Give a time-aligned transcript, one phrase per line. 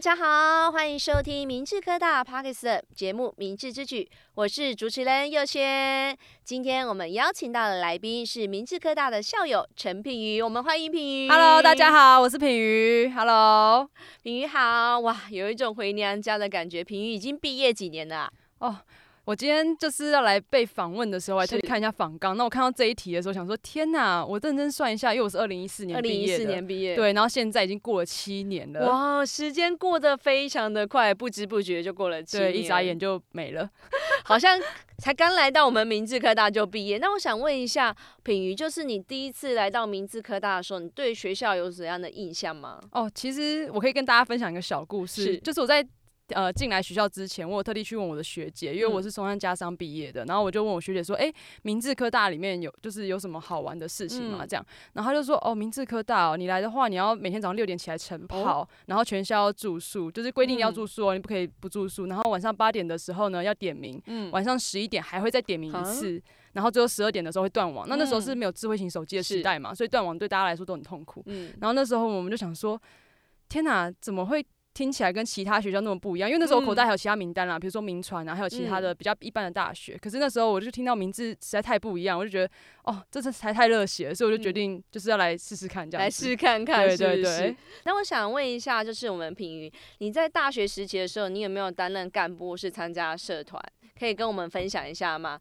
[0.00, 2.50] 大家好，欢迎收听明治科大的
[2.94, 4.02] 节目《明智之举》，
[4.32, 6.16] 我是主持人佑轩。
[6.42, 11.28] 今天我们邀请到的来宾是明治科大的校友陈品瑜，我们欢迎品瑜。
[11.28, 13.12] Hello，大家好，我是品瑜。
[13.14, 13.90] Hello，
[14.22, 16.82] 品瑜好，哇，有一种回娘家的感觉。
[16.82, 18.30] 品瑜已经毕业几年了啊？
[18.60, 18.78] 哦。
[19.24, 22.36] 我今天就是要来被访问的时候，我还特地看一下访纲。
[22.36, 24.24] 那我看到这一题的时候，想说天哪！
[24.24, 26.32] 我认真算一下，因为我是二零一四年毕业的。
[26.32, 28.88] 二零一四年毕业，对，然后现在已经过了七年了。
[28.88, 33.70] 哇，时间过得非常的快，不知不觉就过了七年，对，一眨眼就没了。
[34.24, 34.58] 好像
[34.98, 36.98] 才刚来到我们明治科大就毕业。
[36.98, 42.80] 那我想问一下品瑜，就是你第一次来到明治科大的时候，你对学校有怎样的印象吗？
[42.92, 45.86] 哦，其实我可以跟大家分享一个小故事，是就是我在。
[46.34, 62.06] 呃，进来学校之前，我有特地去问我的学姐，因为我是松山家商毕业的，然后我就问我学姐说：“哎、欸，明治科大里面有就是有什么好玩的事情吗？”这样，然后她就说：“哦，明治科大哦，你来的话，你要每天早上六点起来晨跑，然后全校要住宿，就是规定要住宿哦，你不可以不住宿。
[62.06, 64.00] 然后晚上八点的时候呢，要点名，
[64.32, 67.88] 晚上十一点还会再点名一次，然后最后十二点的时候会断网。
[67.88, 71.24] 那那时候是没有智慧型手机的时代嘛，所以断网对大家来说都很痛苦。
[71.60, 72.80] 然后那时候我们就想说：
[73.48, 79.98] 天哪，怎么会？”听起来跟其他学校那么不一样，因为那时候口袋还有其他名单啦，比如说名传啊，还有其他的比较一般的大学。
[80.00, 82.48] 可是那时候我就听到名字实在太不一样，我就觉得
[82.84, 87.56] 哦，这次才太热血了，所以我就决定就是要来试试看，这样来试看看，对对对。
[87.84, 93.60] 那我想问一下，就是我们品妤，你在大学时期的时候，你有没有担任干部，是参加社团？
[93.98, 95.38] 可以跟我们分享一下吗？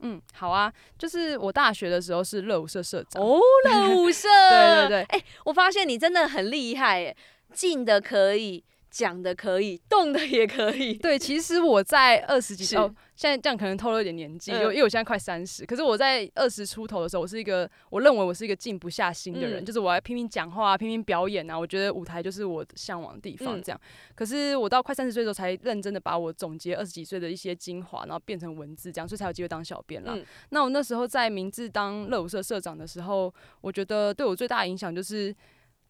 [0.00, 7.16] 嗯，好啊，就是我大学的时候是热舞社社长哦，热舞社， 对对对，哎、欸，我发现你真的很厉害，哎。
[7.56, 10.94] 静的可以，讲的可以，动的也可以。
[10.94, 15.64] 对，其实我在二十几岁，哦，现在这样可能透露一点年纪，就、嗯、因为我现在快三十。
[15.66, 21.58] 可是我在二十出头的时候，我是一个，我认为我是一个静不下心的人，嗯、就是我要拼命讲话、啊拼命表演啊。
[21.58, 23.80] 我觉得舞台就是我向往的地方，这样。
[23.82, 30.12] 嗯、可是我到快三十岁的时候，才认真的把我总结二十几岁的一些精华，然后变成文字，这样，所以才有机会当小编啦。
[30.14, 35.34] 嗯、那我那时候在明治当乐舞社社长的时候，我觉得对我最大的影响就是。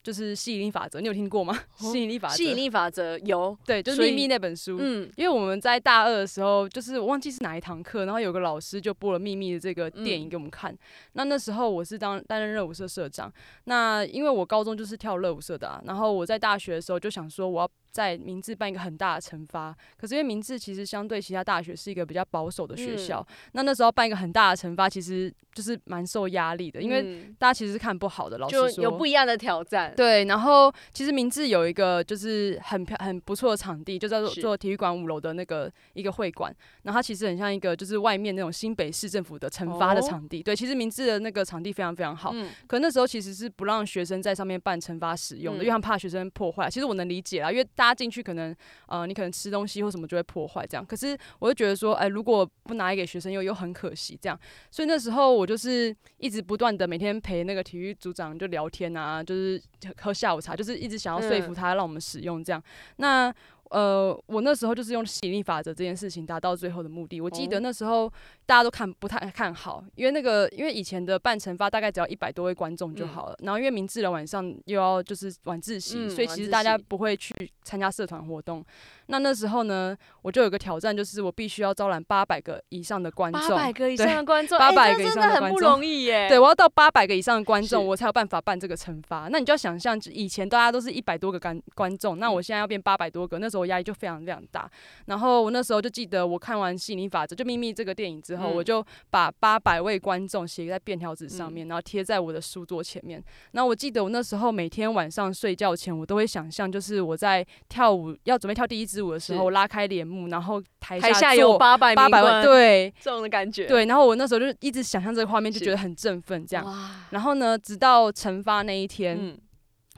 [0.06, 1.52] 就是吸引力法则，你有听过吗？
[1.80, 4.76] 哦、 吸引力法则，吸引力法则有，对，就是《秘密》那本书。
[4.78, 10.72] 嗯，因为我们在大二的时候，就是我忘记是哪一堂课，然后有个老师就播了《秘密》的这个电影给我们看。
[10.72, 10.78] 嗯、
[11.14, 13.32] 那那时候我是当担任热舞社社长，
[13.64, 17.70] 那因为我高中就是跳热舞社的啊，然后我在大学的时候就想说我要。
[17.96, 28.36] 在明治办一个很大的惩罚，可是因为明治其实相对其他大学是一个比较保守的学校，嗯、那那时候办一个很大的惩罚，其实就是蛮受压力的，因为大家其实是看不好的。
[28.36, 29.94] 老师说有不一样的挑战。
[29.96, 40.40] 对，然后其实明治有一个就是很漂很不错的场地，就叫做做体育馆五楼的那个一个会馆，然后它其实很像一个就是外面那种新北市政府的惩罚的场地。
[40.40, 46.68] 哦、对，其实明治的那个场地非常非常好，嗯、可那时候其实是不让学生在上面办惩罚使用的，嗯、因为他们怕学生破坏。
[46.68, 47.85] 其实我能理解啦，因为大。
[47.86, 48.54] 加进去可能，
[48.86, 50.84] 呃，你可能吃东西或什么就会破坏这样。
[50.84, 54.38] 可是我就觉得说，哎、欸，如果不拿给学生用，又很可惜这样。
[54.70, 59.60] 所以那时候我就是一直不断的每天陪那个体育组长就聊天啊，就是
[60.00, 62.60] 喝下午茶，就是一直想要说服他让我们使用这样。
[62.60, 62.64] 嗯、
[62.96, 63.34] 那
[63.70, 67.20] 呃，我那时候就是用吸引力法则这件事情达到最后的目的。
[67.20, 68.08] 我记得那时候
[68.44, 77.32] 大家都看不太看好，因为那个因为以前的半惩罚大概只要一百多位观众就好了，嗯、然后因为明治的晚上又要就是晚自习，嗯、所以其实大家不会去
[77.62, 78.64] 参加社团活动。
[79.06, 86.28] 那那时候呢，我就有个挑战，就是我必须要招揽八百个以上的观众，八百个以上的观众， 八百个以上的观众，欸、很不容易耶。
[86.28, 89.28] 对，我要到八百个以上的观众，我才有办法办这个惩罚。
[89.30, 94.70] 那你就要想象，以前大家都是一百多个观观众，那我现在要变八百多个，那时候我压力就非常非常大。
[95.06, 103.22] 然后我那时候就记得，我看完《吸引力法则》就《秘密》这个电影之后，嗯、我就把八百位观众写在便条纸上面，然后贴在我的书桌前面。
[103.52, 109.86] 那我记得我那时候每天晚上睡觉前，我都会想象，就是我在跳舞要准备跳第一支舞的时候，我拉开。
[109.86, 113.84] 帘幕，然后台下，台下有八百八百万，对这种的感觉，对。
[113.84, 116.66] 然后我那时候就一直想象这个画面，就觉得很振奋，这样。
[117.10, 119.38] 然后呢，直到惩罚那一天，嗯、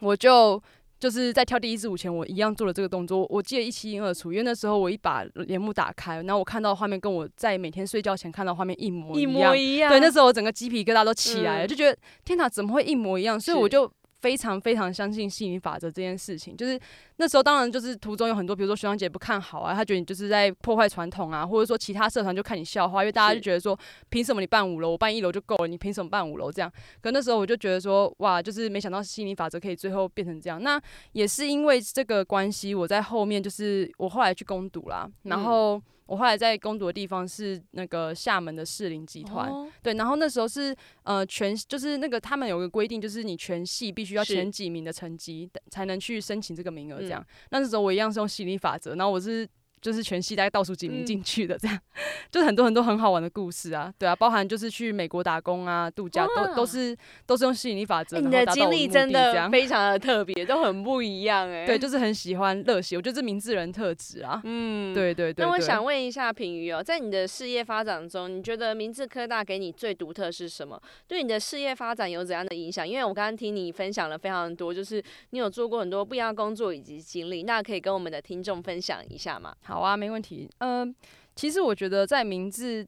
[0.01, 0.63] 我就
[1.01, 3.27] 就是在跳第一支舞前，我一样做了这个动作。
[3.31, 9.91] 我记得一清二楚，因为那时候我一把帘幕打开，然后我看到画面跟我在每天睡觉前看到画面一模一样，一模一样。
[9.91, 11.97] 对，那时候我整个鸡皮疙瘩都起来了，嗯、就觉得
[12.27, 13.41] 天哪，怎么会一模一样？
[13.41, 13.91] 所以我就。
[14.21, 16.79] 非常非常相信吸引力法则这件事情，就是
[17.17, 23.79] 那时候当然就是途中有很多，比如说学长姐不看好啊，他觉得你就是在破坏传统啊，或者说其他社团就看你笑话，因为大家就觉得说
[24.09, 26.73] 凭什么你办五楼，我办一楼就够了，你凭什么办五楼这样？
[27.01, 30.63] 可那时候我就觉得说哇，就是没想到吸引力法则可以最后变成这样。
[30.63, 30.81] 那
[31.13, 35.77] 也是因为这个关系，我在后面就是我后来去攻读啦，然后。
[35.79, 40.75] 嗯我后来在攻读的地方是那个厦门的士林集团，哦、对，然后那时候是
[41.05, 47.25] 呃全就是那个他们有个规定，就是你全系必须要前几名的成绩才能去申请这个名额，这这样。
[47.51, 49.49] 那时候我一样是用吸引力法则，然后我是。
[49.81, 56.97] 就是全系大概倒数几名进去的，这样，嗯、就是很多很多很好玩的故事啊，对啊，包含就是去美国打工啊、度假，都都是
[57.27, 58.17] 都是用吸引力法则。
[58.17, 61.67] 欸、你的经历真的非常的特别，都很不一样哎、欸。
[61.67, 64.41] 对，就是很喜欢热血，我觉得这明智人特质啊。
[64.45, 65.47] 嗯，对对对，对。
[65.47, 70.81] 那我想问一下品瑜哦，在你的事业发展中，你觉得明治科大给你最独特是什么？
[71.07, 72.87] 对你的事业发展有怎样的影响？
[72.87, 79.55] 因为我刚刚听你分享了非常多，就是你有做过很多不一样的工作以及经历，那可以跟我们的听众分享一下吗？
[79.69, 80.49] 好啊，没问题。
[80.59, 80.95] 嗯、呃，
[81.37, 82.87] 其实我觉得在名字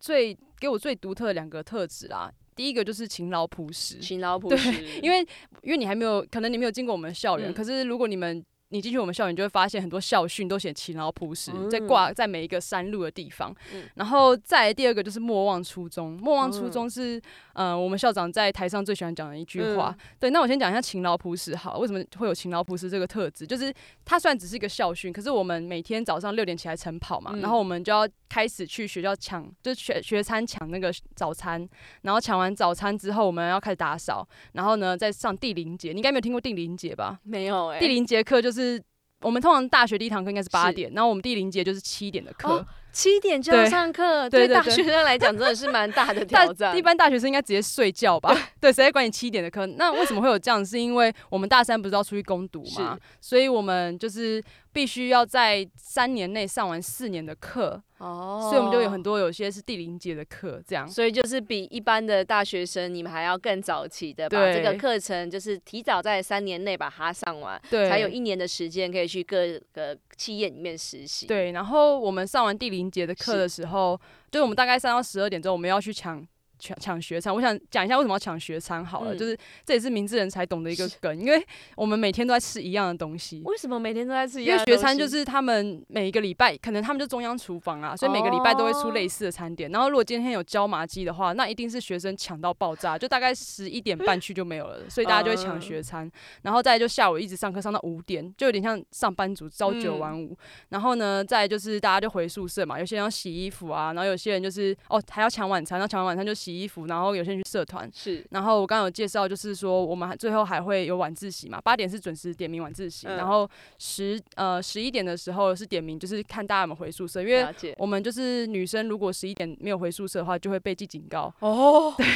[0.00, 5.20] 最给我最独特的两个特质啦，第一个就是勤劳朴实，勤劳朴实，对，因为
[5.62, 8.44] 因为你还没有，可能你没有进过我们校园，嗯、可是如果你们。
[8.72, 13.54] 你进去我们校园，就会发现很多校训都写勤劳朴实，在挂在每一个山路的地方。
[13.74, 17.18] 嗯、然后再来第二个就是莫忘初衷，莫忘初衷是
[17.52, 19.94] 嗯、呃，我们校长在台上最喜欢讲的一句话。
[19.96, 23.46] 嗯、对，那我先讲一下勤劳朴实好，为什么会有勤劳朴实这个特质？
[23.46, 23.70] 就是
[24.06, 31.68] 它虽然只是一个校训，可是我们每天早上六点起来晨跑嘛，嗯、然后我们就要开始去学校抢，就学学餐抢那个早餐，
[32.00, 35.90] 然后抢完早餐之后，我们要开始打扫，然后呢再上第零节。
[35.90, 37.20] 你应该没有听过第零节吧？
[37.22, 38.61] 没有哎、欸，第零节课就是。
[38.62, 38.82] 是
[39.20, 42.48] 我们通常大学第一堂课应该是八点，然后我们第零节就是七点的课。
[42.48, 46.76] 哦七点就要上课， 对大学生来讲 真的是蛮大的挑战。
[46.76, 48.36] 一般大学生应该直接睡觉吧？
[48.60, 49.64] 对，谁会管你七点的课？
[49.78, 50.62] 那为什么会有这样？
[50.62, 52.98] 是因为我们大三不是要出去攻读嘛？
[53.18, 57.82] 所以我们就是必须要在三年内上完四年的课。
[57.98, 60.88] 哦，所以我们就有很多有些是第零节的课，这样。
[60.88, 69.38] 所以就是比一般的大学生，你们还要更早期的把这个课程，就是提早在三年内把它上完，对，才有一年的时间可以去各
[69.72, 71.26] 个企业里面实习。
[71.26, 72.82] 对，然后我们上完第零。
[72.92, 73.98] 节的课的时候，
[74.30, 76.22] 就是我们大概上到十二点之后，我们要去抢
[76.62, 77.34] 抢抢学餐。
[77.34, 81.44] 我想讲一下为什么要抢学餐好了，嗯、就是这也是明志人才懂的一个梗，因为
[81.74, 83.42] 我们每天都在吃一样的东西。
[83.44, 84.56] 为什么每天都在吃一样？
[84.56, 89.68] 因为学餐就是他们每一个礼拜，可能他们就中央厨房啊，所以每个礼拜都会出类似的餐点。
[89.70, 96.06] 哦、然后如果今天有椒麻鸡的话，那一定是学生抢到爆炸，就大概十一点半去就没有了，所以大家就会抢学餐。
[96.06, 96.12] 嗯、
[96.42, 100.26] 然后再就下午一直上课上到五点，就有点像上班族朝九晚五。
[100.32, 100.36] 嗯、
[100.68, 107.32] 然后呢，再就是大家就回宿舍嘛，有些人要洗衣服啊，然后有些人就是哦还要抢晚餐，然后抢完晚餐就洗衣服，然后有些。
[107.32, 107.90] 去社团。
[107.94, 117.46] 是，然后我刚刚有介绍，就是说我们最后还会有晚自习嘛，八点是准时点名晚自习，嗯、然后十呃十一点的时候是点名，就是看大家有没有回宿舍，因为
[117.78, 121.32] 我们就是女生，如果十一点没有回宿舍的话，就会被记警告。
[121.38, 121.94] 哦。
[121.96, 122.06] 对，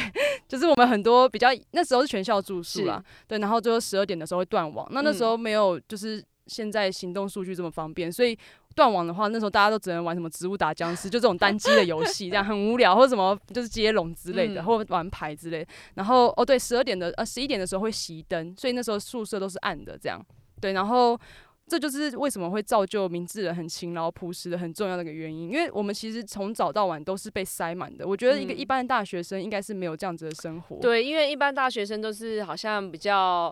[0.47, 8.37] 就是我们很多比较那时候是全校住宿啦，对，然后最后十二点的时候会断网，那那时候没有就是现在行动数据这么方便，所以。
[8.75, 15.71] 断网的话，那时候大家都只能玩什么植物打僵尸，就这种单机的游戏，这样 很无聊，或者什么就是接龙之类的，嗯、或玩牌之类的。
[15.95, 20.23] 然后哦，对，十二点的呃十一点的时候会熄灯，所以那时候宿舍都是暗的，这样。
[20.61, 21.19] 对，然后
[21.65, 28.07] 这就是为什么会造就明志人很勤劳朴实的很重要的一个原因，因为我们其实从早到晚都是被塞满的。
[28.07, 30.77] 我觉得一个一般的大学生应该是没有这样子的生活。
[30.79, 33.51] 对，因为一般大学生都是好像比较。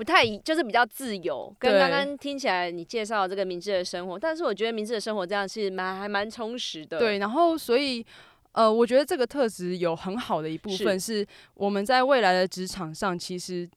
[0.00, 6.98] 不太就是比较自由，跟刚刚听起来你介绍这个明智的生活，但是我觉得明智的生活这样是蛮还蛮充实的。
[6.98, 8.02] 对，然后所以
[8.52, 13.68] 呃，我觉得这个特质有很好的一部分是我们在未来的职场上，其实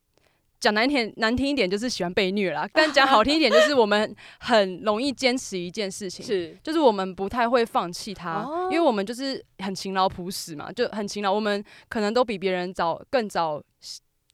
[0.62, 13.62] 讲难听难听一点就是喜欢被虐啦，但讲好听一点就是我们 很容易坚持一件事情，是就是我们不太会放弃它，哦、因为我们就是很勤劳朴实嘛，就很勤劳，我们可能都比别人早更早。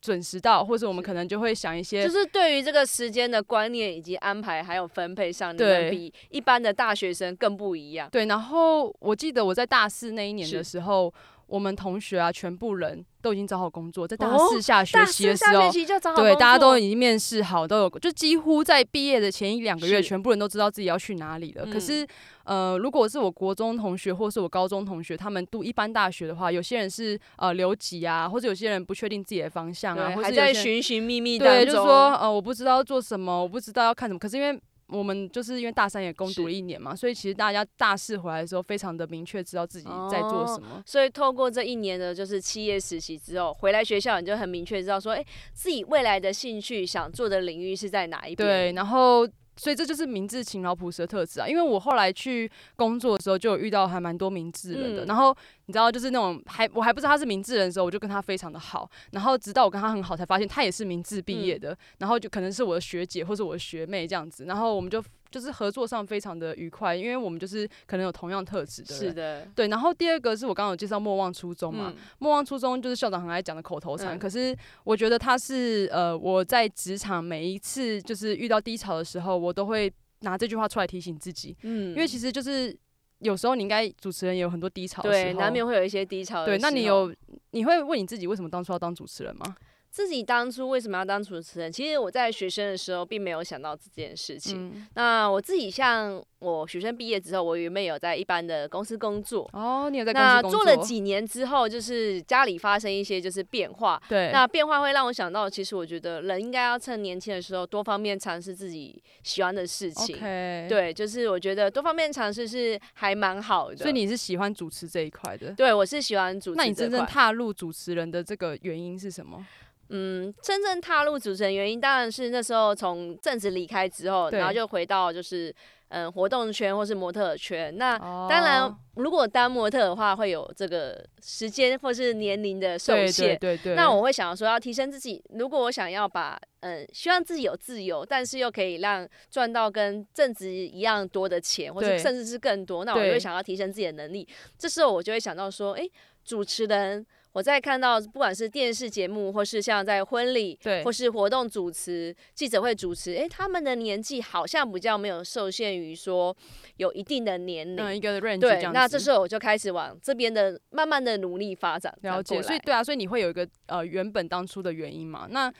[0.01, 8.10] 准时到，或者我们可能就会想一些，就是对于这个时间的观念以及安排还有分配上，你们比一般的大学生更不一样。
[8.10, 21.63] 对，然后我记得我在大四那一年的时候，是我们同学啊，全部人都已经找好工作，在大四下学期的时候，哦、对，大家都已经面试好，都有，就几乎在毕业的前一两个月，全部人都知道自己要去哪里了。
[21.65, 22.08] 嗯、可是。
[22.46, 31.58] 呃，如果是我国中同学或是我高中同学，他们读一般大学的话，有些人是呃留级啊，或者有些人不确定自己的方向啊，或者还在寻寻觅觅当中。
[31.58, 34.18] 对，就是说呃，我不知道做什么，我不知道要看什么。
[34.18, 40.77] 可是因为我们就是因为大三也攻读了一年嘛，所以其实大家大四回来的时候，非常的明确知道自己在做什么。
[40.77, 48.48] 哦，所以透过这一年的就是企业实习之后，回来学校你就很明确知道说，哎，自己未来的兴趣想做的领域是在哪一边。
[48.48, 49.27] 对，然后。
[49.60, 51.48] 所以这就是明智勤劳朴实的特质啊！
[51.48, 55.04] 因为我后来去工作的时候，就有遇到还蛮多明智人的。
[55.04, 55.36] 嗯、然后
[55.66, 58.89] 你知道，就是那种还我还不知道他是明智人的时候，我就跟他非常的好。
[59.12, 61.74] 然后直到我跟他很好，才发现他也是明智毕业的。
[61.74, 64.46] 嗯、然后就可能是我的学姐或是我的学妹这样子。
[64.46, 69.03] 然后我们就就是合作上非常的愉快，因为我们就是可能有同样特质的人。
[69.03, 69.67] 是的，对。
[69.67, 82.75] 然后第二个是我刚刚有介绍莫忘初衷嘛，嗯、莫忘初衷就是校长很爱讲的口头禅，嗯、可是我觉得他是呃我在职场每一次就是遇到低潮的时候，我都会拿这句话出来提醒自己，嗯，因为其实就是
[83.19, 86.48] 有时候你应该主持人也有很多低潮对，难免会有一些低潮的。
[86.48, 87.13] 对，那你有
[87.51, 89.55] 你会问你自己为什么当初要当主持人吗？
[89.89, 91.72] 自己当初为什么要当主持人？
[91.72, 94.69] 其实我在学生的时候并没有想到这件事情。
[94.69, 99.50] 嗯、那我自己像我学生毕业之后，我原本有在一般的公司工作。
[99.51, 100.51] 哦，你有在公司工作？
[100.51, 104.01] 那做了几年之后，就是家里发生一些就是变化。
[104.08, 104.31] 对。
[104.31, 110.17] 那变化会让我想到，其实我觉得人应该要趁年轻的时候多方面尝试自己喜欢的事情。
[110.19, 113.77] 对，就是我觉得多方面尝试是还蛮好的。
[113.77, 115.51] 所以你是喜欢主持这一块的？
[115.53, 116.58] 对，我是喜欢主持。
[116.58, 119.43] 那你真正踏入主持人的这个原因是什么？
[119.89, 125.53] 嗯，真正踏入主持人原因当然是那时候从正职离开之后，然后就回到就是
[125.88, 127.75] 嗯活动圈或是模特圈。
[127.75, 133.29] 那、哦、当然，如果当模特的话，会有这个时间或是年龄的受限。
[133.39, 133.75] 对对，对对。
[133.75, 144.27] 那我会想说要提升自己，如果我想要把嗯希望自己有自由，但是又可以让赚到跟正职一样多的钱，或者甚至是更多，那我就会想要提升自己的能力。
[144.58, 145.91] 这时候我就会想到说，哎、欸，
[146.24, 147.03] 主持人。
[147.31, 156.36] 我在看到不管是电视节目，或是像在婚礼，对，或是活动主持、记者会主持，诶，他们的年纪好像比较没有受限于说
[156.77, 158.63] 有一定的年龄，嗯，一个 range 对。
[158.74, 162.41] 那这时候我就开始往这边的慢慢的努力发展，了解。
[162.41, 165.27] 所以对啊，所以你会有一个呃原本当初的原因嘛？
[165.29, 165.53] 那。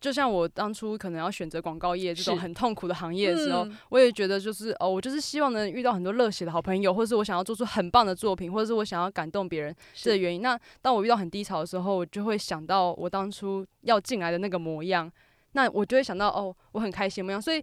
[0.00, 10.42] 就像我当初可能要选择广告业这种很痛苦的行业的时候，嗯、我也觉得就是哦，我就是希望能遇到很多热血的好朋友，或者是我想要做出很棒的作品，或者是我想要感动别人这个原因。
[10.42, 15.10] 那当我遇到很低潮的时候，我就会想到我当初要进来的那个模样，
[15.52, 17.62] 那我就会想到哦，我很开心模样，所以。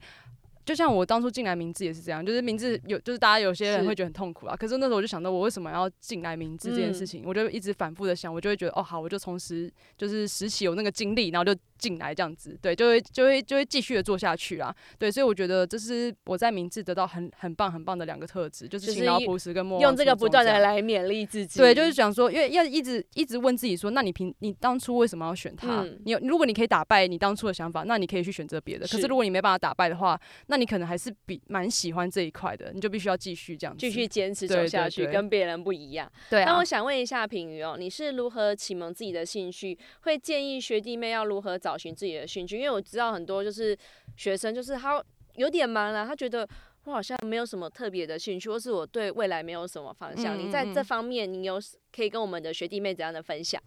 [0.66, 4.54] 就像我当初进来名字也是这样，就是名字有，就是大家有些人会觉得很痛苦啊。
[4.54, 14.74] 是可是那时候我就想到，我为什么要进来名字这件事情，嗯、我就一直反复的想，我就会觉得，哦，好，我就从实就是实习有那个经历，然后就进来这样子，对，就会就会就会继续的做下去啦。
[14.98, 19.90] 对，所以我觉得这是我在名字得到很很棒很棒的两个特质，就是勤劳朴实跟莫忘初衷。
[19.90, 21.60] 用这个不断的来勉励自己。
[21.60, 25.82] 对，就是想说，因为要一直一直问自己说，那你平你当初为什么要选他？
[25.82, 28.88] 嗯、你如果你可以打败你当初的想法，那你可以去选择别的。
[28.88, 31.40] 是可是如果你没办法打败的话，那你可能还是比。
[31.48, 36.12] 蛮喜欢这一块的，你就必须要继续这样，继续坚持走下去，跟别人不一样。
[36.30, 36.46] 对啊。
[36.52, 39.78] 那我想问一下品妤哦，你是如何启蒙自己的兴趣？
[40.02, 42.58] 会建议学弟妹要如何找寻自己的兴趣？
[42.58, 43.78] 因为我知道很多就是
[44.16, 45.04] 学生，就是他
[45.36, 46.48] 有点忙了，他觉得
[46.86, 50.36] 我好像没有什么特别的兴趣，或是我对未来没有什么方向。
[50.36, 51.60] 嗯嗯嗯，你在这方面，你有
[51.94, 53.62] 可以跟我们的学弟妹怎样的分享？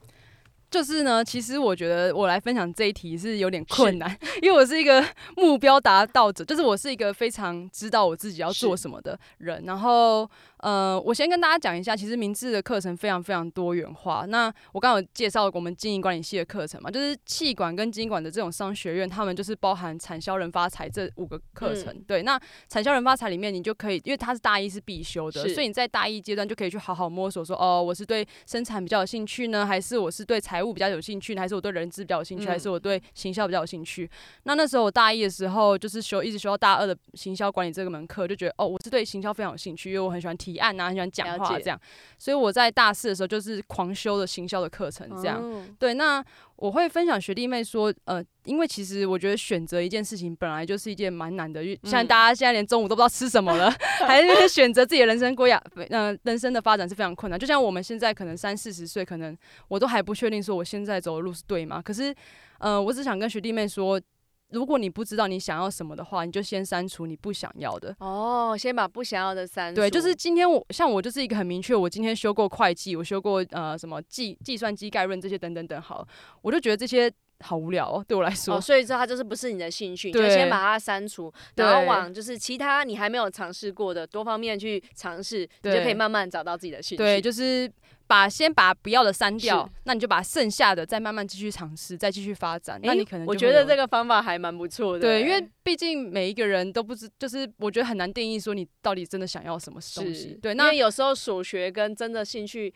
[0.70, 5.04] 就是呢，其实我觉得我来分享这一题是有点困难， 因为我是一个
[5.36, 10.28] 目标达到者，就是我是一个非常知道我自己要做什么的人，然后。
[10.66, 14.26] 呃，我先跟大家讲一下，其实明治的课程非常非常多元化。
[14.26, 21.94] 那我刚刚有介绍我们经营管理系的课程嘛，就是气管跟经管的这种商学院，他们就是包含产销人发财这五个课程。
[21.94, 22.36] 嗯、对，那
[22.68, 34.10] 产销人发财里面，你就可以，因为它是大一是必修的，所以你在大一阶段就可以去好好摸索说，说哦，我是对生产比较有兴趣呢，还是我是对财务比较有兴趣，还是我对人资比较有兴趣，嗯、还是我对行销比较有兴趣？
[34.42, 41.26] 那那时候我大一的时候，就是修一直修到大二的行销管理这个门课，就觉得哦，我是对行销非常有兴趣，因为我很喜欢提案啊，很喜欢讲。
[41.36, 41.78] 话这样，
[42.18, 45.42] 所以我在大四的时候就是狂修的行销的课程，这样。
[45.42, 46.24] 哦、对，那
[46.56, 53.68] 我会分享学弟妹说，呃，因为其实我觉得选择一件事情本来就是一件蛮难的，像大家现在连中午都不知道吃什么了，
[54.00, 57.38] 嗯、 还是选择自己的人生规划，呃，人生的发展是非常困难。
[57.38, 59.36] 就像我们现在可能三四十岁，可能
[59.68, 61.82] 我都还不确定说我现在走的路是对吗？
[61.82, 62.14] 可是，
[62.58, 64.00] 呃，我只想跟学弟妹说。
[64.50, 67.94] 如果你不知道你想要什么的话，你就先删除你不想要的。
[67.98, 69.80] 哦，先把不想要的删除。
[69.80, 76.06] 对，就是今天我像我就是一个很明确，我今天修过会计，我修过呃什么计计算机概论这些等等等，好，
[76.42, 78.56] 我就觉得这些好无聊哦，对我来说。
[78.56, 87.02] 哦，所以说它就是不是你的兴趣， 你就先把它删除，然后往就是其他你还没有尝试过的多方面去尝试，你就可以慢慢找到自己的兴趣。
[87.02, 87.70] 对，就是。
[88.08, 92.76] 把先把不要的删掉，那你就把剩下的再慢慢继续尝试，再继续发展。
[92.76, 95.00] 欸、那你可能我觉得这个方法还蛮不错的。
[95.00, 100.14] 对，因为毕竟每一个人都不知，就是我觉得很难定义说你到底真的想要什么东西。
[100.14, 102.72] 是对，那因为有时候所学跟真的兴趣，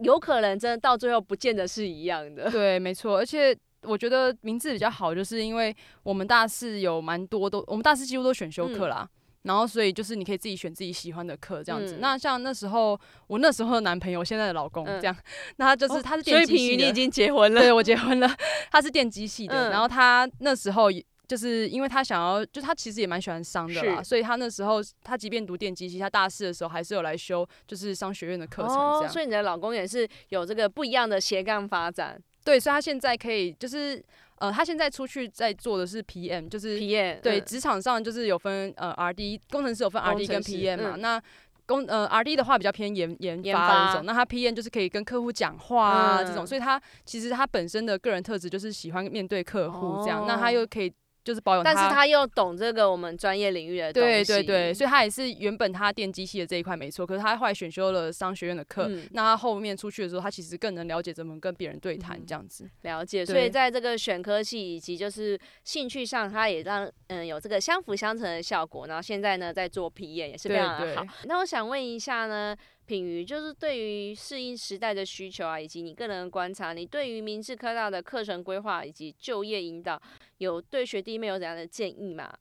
[0.00, 2.50] 有可能真的到最后不见得是一样的。
[2.50, 3.16] 对，没错。
[3.16, 9.08] 而且我觉得名字比较好，就是因为我们大四有蛮多都，我们大四几乎都选修课啦。
[9.08, 11.96] 嗯然后，所以就是你可以自己选自己喜欢的课，这样子。
[11.96, 16.58] 嗯、那像那时候，我那时候的男朋友，现在的老公，这样，嗯、那他就是他是电机系的。
[16.58, 17.60] 所以品妤你已经结婚 了？
[17.60, 18.28] 对，我结婚了。
[18.70, 20.88] 他是电机系的，嗯、然后他那时候
[21.26, 29.00] 就是因为他想要，就他其实也蛮喜欢商的啦，所以他那时候他即便读电机系，他大四的时候还是有来修就是商学院的课程这样。
[29.04, 32.20] 哦，所以你的老公也是有这个不一样的斜杠发展。
[32.48, 34.02] 对，所以他现在可以就是
[34.36, 37.20] 呃，他现在出去在做的是 PM，就是 PM。
[37.20, 41.22] 对，职场上就是有分呃 RD 工程师有分 RD 跟 PM 嘛，嗯、那。
[41.68, 50.90] 工呃 R D 的话比较偏研研发的那种，那他 PM 就是可以跟客户讲话啊这种，所以他其实他本身的个人特质就是喜欢面对客户这样，那他又可以。
[51.28, 62.66] 就是保养，但是他又懂这个我们专业领域的东西，对对对，所以他也是原本他电机系的这一块没错，可是他后来选修了商学院的课，嗯、那他后面出去的时候，他其实更能了解怎么跟别人对谈这样子。
[62.80, 68.86] 了解，所以在这个选科系以及就是兴趣上，他也让嗯有这个相辅相成的效果。
[68.86, 71.04] 然后现在呢，在做 PM 也是非常的好。
[71.24, 72.56] 那我想问一下呢？
[72.86, 80.00] 品瑜就是对于适应时代的需求啊，以及你个人的观察，你对于明治科大的课程规划以及就业引导，
[80.38, 82.32] 有对学弟妹有怎样的建议吗？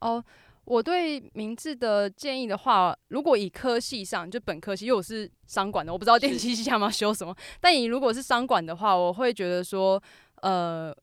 [0.00, 0.24] 哦，
[0.64, 10.02] 我对明志的建议的话，如果以科系上，就本科系，因为我是商管的，我不知道电机系他们要修什么，但你如果是商管的话，我会觉得说，
[10.42, 10.94] 呃。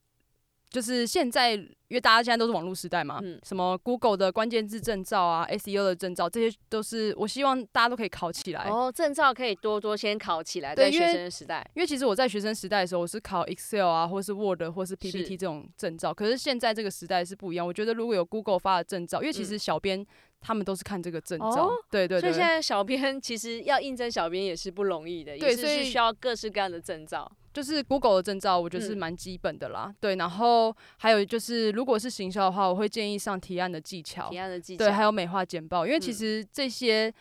[0.70, 8.64] 就是现在，因为大家现在都是网络时代嘛，嗯、什么 Google 的关键字证照啊，SEO 的证照，这些都是我希望大家都可以考起来。
[8.70, 10.76] 哦，证照可以多多先考起来。
[10.76, 16.10] 对，学生时代，因为其实我在学生时代的时候，我是考 Excel 啊，或是 Word，或是 PPT 这种证照。
[16.10, 16.14] 是。
[16.16, 20.02] 可是现在这个时代是不一样，我觉得如果有 Google 发的证照，因为其实小编。
[20.02, 20.08] 嗯
[20.42, 22.22] 他们都是看这个证照，哦、对，对对。
[22.22, 27.32] 所以现在小编其实要应征小编也是不容易的，对也是需要各式各样的证照。
[27.56, 29.86] 就是 Google 的证照，我觉得是蛮基本的啦。
[29.88, 37.12] 嗯、对，然后还有就是，如果是行销的话，我会建议上提案的技巧，提案的技巧，对，还有美化简报，因为其实这些。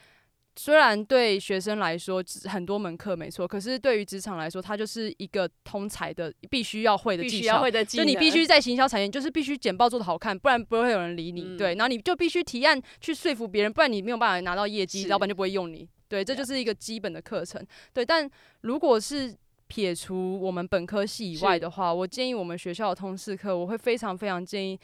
[0.57, 7.69] 虽然对学生来说很多门课没错，可是对于职场来说，它就是一个通才的必须要会的技巧。
[7.83, 11.43] 就你必须在行销产业，就是必须简报做得好看，不然不会有人理你。
[11.43, 15.89] 嗯、对，然后你就必须提案去说服别人，不然你没有办法拿到业绩，是老板就不会用你。
[16.07, 17.61] 对，这就是一个基本的课程。
[17.93, 19.35] 对，但如果是。
[19.67, 24.79] 撇除我们本科系以外的话，我建议我们学校的通识课，我会非常非常建议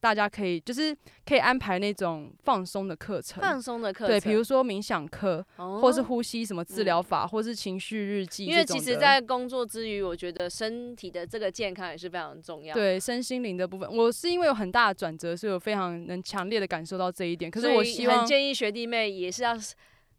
[0.00, 8.44] 大家可以就是可以安排那种放松的课程，放松的课程，对，比如说冥想课，哦、或是呼吸什么治疗法，嗯、或是情绪日记。
[8.46, 12.74] 因为其实，在工作之余，我觉得身体的这个健康也是非常重要。
[12.74, 17.50] 对，身心灵的部分，我是因为有很大的转折，所以我非常能强烈的感受到这一点。
[17.50, 19.54] 可是我希望建议学弟妹也是要。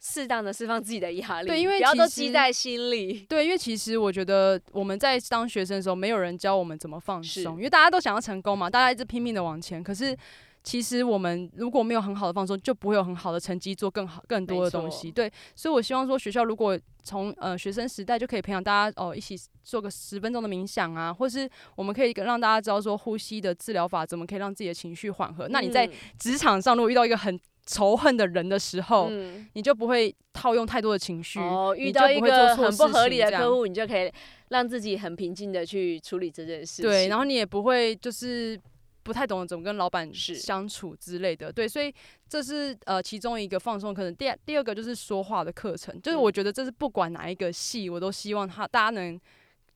[0.08, 3.26] 适当的释放自己的压力，对，因为不要都积在心里。
[3.28, 9.84] 对，因为其实我觉得我们在当学生的时候，没有人教我们怎么放松，因为大家都想要成功嘛，大家一直拼命的往前。
[9.84, 10.16] 可是
[10.64, 15.12] 其实我们如果没有很好的放松，就不会有很好的成绩，做更好更多的东西。
[15.12, 25.48] 对，所以我希望说学校如果从呃学生时代就可以培养大家哦，一起做个十分钟的冥想啊，或是我们可以让大家知道说呼吸的治疗法怎么可以让自己的情绪缓和。
[25.48, 25.90] 嗯、那你在
[26.20, 31.40] 职场上如果遇到一个很仇恨的人的时候，嗯、你就不会套用太多的情绪。
[31.40, 34.12] 哦，遇到一个很不合理的客户，你就可以
[34.50, 36.82] 让自己很平静的去处理这件事。
[36.82, 38.60] 对，然后你也不会就是
[39.04, 41.52] 不太懂得怎么跟老板相处之类的。
[41.52, 41.94] 对，所以
[42.30, 44.16] 这是呃其中一个放松课程。
[44.16, 49.20] 第二第二个就是说话的课程，就是我觉得这是不管哪一个系，我都希望他大家能。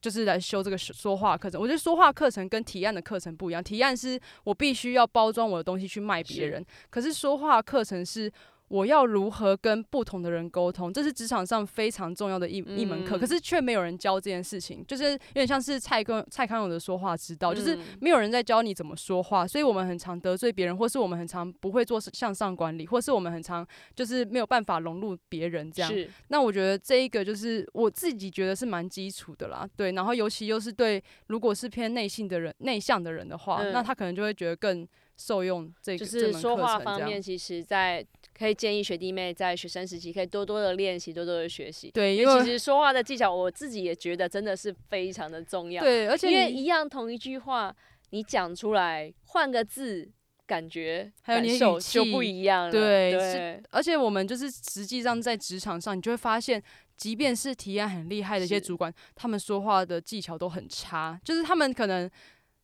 [0.02, 3.64] 就是来修这个说话课程，我觉得说话课程跟提案的课程不一样。
[3.64, 8.32] 提案是我必须要包装我的东西去卖别人，可是说话课程是。
[8.70, 10.94] 我要如何跟不同的人沟通？
[10.94, 25.92] 这是职场上非常重要的一一门课，可是却没有人教这件事情，就是有点像是蔡康蔡康永的说话之道，就是没有人在教你怎么说话，所以我们很常得罪别人，或是我们很常不会做向上管理，或是我们很常就是没有办法融入别人这样。
[25.92, 29.92] 是那我觉得这一个就是我自己觉得是蛮基础的啦，对。
[29.94, 35.98] 然后尤其又是对如果是偏内性的人、内向的人的话，嗯、那他可能就会觉得更受用这个。
[35.98, 38.06] 就是说话方面，其实在。
[38.40, 41.92] 可以建议学弟妹在学生时期可以多多的练习，多多的学习。
[41.92, 45.84] 对，因为其实说话的技巧，我自己也觉得真的是非常的重要。
[45.84, 47.76] 对，而且因为一样同一句话，
[48.12, 50.10] 你讲出来，换个字，
[50.48, 52.72] 感觉还有你手就不一样了。
[52.72, 53.62] 对，对。
[53.72, 56.64] 而且我们就是实际上在职场上，你就会发现，
[56.96, 62.10] 即便是提案很厉害的一些主管，他们说话的技巧都很差，就是他们可能。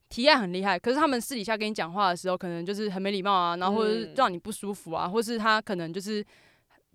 [0.08, 6.24] 提案很厉害，可是他们私底下跟你讲话的时候，可能就是很没礼貌啊，然后或者是让你不舒服啊，嗯、或是他可能就是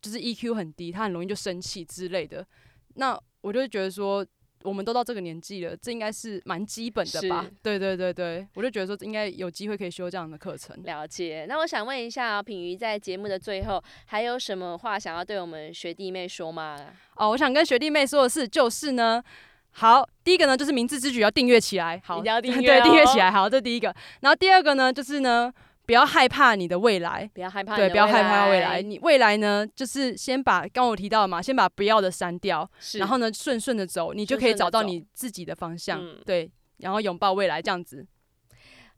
[0.00, 2.46] 就是 EQ 很低，他很容易就生气之类的。
[2.94, 4.24] 那我就觉得说，
[4.62, 7.46] 我们都到这个年纪了，这应该是蛮基本的吧？
[7.62, 10.80] 对对对对，我就觉得说应该有机会可以修这样的课程。
[10.84, 11.46] 了解。
[11.48, 16.78] 那我想问一下，品瑜在节目的最后还有什么话想要对我们学弟妹说吗？
[17.16, 19.22] 哦，我想跟学弟妹说的是，就是呢。
[19.72, 23.94] 好，第一个呢就是明智之举要订阅起来，好，一定要订阅、哦， 对，订阅起来，好，这第一个。
[24.20, 25.52] 然后第二个呢就是呢，
[25.86, 28.82] 不要害怕你的未来，不要害怕，对，不要害怕未来。
[28.82, 38.06] 你未来呢，就是先把刚我提到的嘛，先把不要的删掉，然后呢顺顺的走，你就可以找到你自己的方向，嗯、对，然后拥抱未来这样子。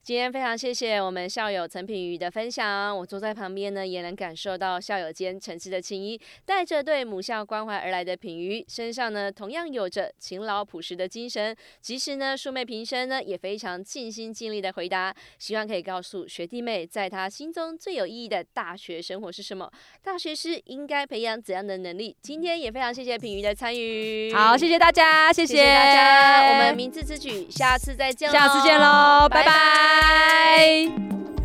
[0.04, 6.20] 今天非常谢谢我们校友陈品瑜的分享，我坐在旁边呢，也能感受到校友间诚挚的情谊。
[6.44, 11.56] 带着对母校关怀而来的品瑜，身上呢同样有着勤劳朴实的精神。
[11.80, 19.70] 即使呢素昧平生呢，也非常尽心尽力的回答，希望可以告诉学弟妹，在他心中最有意义的大学生活是什么？
[20.02, 22.16] 大学时应该培养怎样的能力？
[22.20, 24.34] 今天也非常谢谢品瑜的参与。
[24.34, 26.52] 好，谢谢大家，谢谢，大家。
[26.54, 29.52] 我们明智之举，下次再见，下次见喽，拜拜。
[29.52, 31.41] 拜拜。